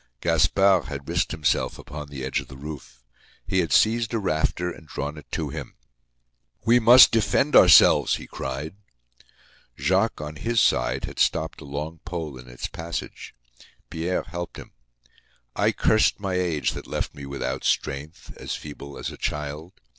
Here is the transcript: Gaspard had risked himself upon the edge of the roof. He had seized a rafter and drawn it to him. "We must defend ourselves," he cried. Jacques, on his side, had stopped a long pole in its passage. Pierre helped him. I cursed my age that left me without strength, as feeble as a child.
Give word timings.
Gaspard 0.19 0.85
had 0.85 1.07
risked 1.07 1.29
himself 1.31 1.77
upon 1.77 2.07
the 2.07 2.23
edge 2.25 2.39
of 2.39 2.47
the 2.47 2.57
roof. 2.57 3.03
He 3.45 3.59
had 3.59 3.71
seized 3.71 4.11
a 4.15 4.17
rafter 4.17 4.71
and 4.71 4.87
drawn 4.87 5.15
it 5.15 5.31
to 5.33 5.49
him. 5.49 5.75
"We 6.65 6.79
must 6.79 7.11
defend 7.11 7.55
ourselves," 7.55 8.15
he 8.15 8.25
cried. 8.25 8.73
Jacques, 9.77 10.19
on 10.19 10.37
his 10.37 10.59
side, 10.59 11.05
had 11.05 11.19
stopped 11.19 11.61
a 11.61 11.65
long 11.65 11.99
pole 12.03 12.39
in 12.39 12.49
its 12.49 12.67
passage. 12.67 13.35
Pierre 13.91 14.23
helped 14.23 14.57
him. 14.57 14.71
I 15.55 15.71
cursed 15.71 16.19
my 16.19 16.33
age 16.33 16.71
that 16.71 16.87
left 16.87 17.13
me 17.13 17.27
without 17.27 17.63
strength, 17.63 18.35
as 18.37 18.55
feeble 18.55 18.97
as 18.97 19.11
a 19.11 19.17
child. 19.17 19.73